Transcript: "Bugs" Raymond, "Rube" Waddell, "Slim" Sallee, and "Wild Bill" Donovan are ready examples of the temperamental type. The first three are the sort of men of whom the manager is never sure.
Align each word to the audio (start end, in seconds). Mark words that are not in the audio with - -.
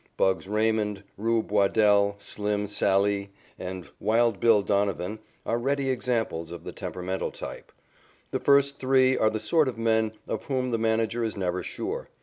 "Bugs" 0.17 0.47
Raymond, 0.47 1.03
"Rube" 1.15 1.51
Waddell, 1.51 2.15
"Slim" 2.17 2.65
Sallee, 2.65 3.29
and 3.59 3.87
"Wild 3.99 4.39
Bill" 4.39 4.63
Donovan 4.63 5.19
are 5.45 5.59
ready 5.59 5.91
examples 5.91 6.49
of 6.49 6.63
the 6.63 6.71
temperamental 6.71 7.29
type. 7.29 7.71
The 8.31 8.39
first 8.39 8.79
three 8.79 9.15
are 9.15 9.29
the 9.29 9.39
sort 9.39 9.67
of 9.67 9.77
men 9.77 10.13
of 10.27 10.45
whom 10.45 10.71
the 10.71 10.79
manager 10.79 11.23
is 11.23 11.37
never 11.37 11.61
sure. 11.61 12.09